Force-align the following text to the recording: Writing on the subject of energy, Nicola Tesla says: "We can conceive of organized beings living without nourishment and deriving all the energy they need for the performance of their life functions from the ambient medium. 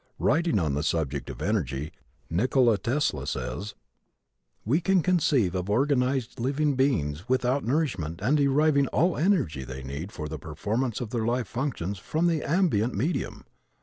Writing 0.17 0.57
on 0.57 0.73
the 0.73 0.81
subject 0.81 1.29
of 1.29 1.43
energy, 1.43 1.91
Nicola 2.27 2.79
Tesla 2.79 3.27
says: 3.27 3.75
"We 4.65 4.81
can 4.81 5.03
conceive 5.03 5.53
of 5.53 5.69
organized 5.69 6.37
beings 6.37 6.39
living 6.83 7.17
without 7.27 7.63
nourishment 7.63 8.19
and 8.19 8.35
deriving 8.35 8.87
all 8.87 9.13
the 9.13 9.21
energy 9.21 9.63
they 9.63 9.83
need 9.83 10.11
for 10.11 10.27
the 10.27 10.39
performance 10.39 11.01
of 11.01 11.11
their 11.11 11.27
life 11.27 11.47
functions 11.47 11.99
from 11.99 12.25
the 12.25 12.41
ambient 12.41 12.95
medium. 12.95 13.45